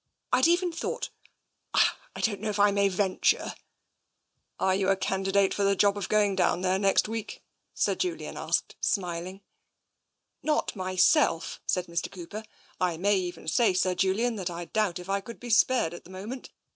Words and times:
I'd 0.33 0.47
even 0.47 0.71
thought— 0.71 1.11
I 2.15 2.21
don't 2.21 2.39
know 2.41 2.49
if 2.49 2.57
I 2.57 2.71
may 2.71 2.89
ven 2.89 3.19
ture 3.19 3.39
—"TENSION 3.53 3.57
245" 4.57 4.67
Are 4.67 4.75
you 4.75 4.89
a 4.89 4.95
candidate 4.95 5.53
for 5.53 5.63
the 5.63 5.75
job 5.75 5.95
of 5.95 6.09
going 6.09 6.35
down 6.35 6.61
there 6.61 6.79
next 6.79 7.05
vveel^?" 7.05 7.37
Sir 7.75 7.93
Joilian 7.93 8.35
asked, 8.35 8.75
smiling." 8.81 9.41
Not 10.51 10.73
myself/' 10.73 11.59
said 11.67 11.85
Mr. 11.85 12.09
Cooper." 12.11 12.43
I 12.89 12.97
may 12.97 13.15
even 13.15 13.47
say, 13.47 13.73
Sir 13.75 13.93
Julian, 13.93 14.37
that 14.37 14.49
I 14.49 14.65
doubt 14.65 14.97
if 14.97 15.07
I 15.07 15.21
could 15.21 15.39
be 15.39 15.51
spared 15.51 15.93
at 15.93 16.03
the 16.03 16.09
moment. 16.09 16.49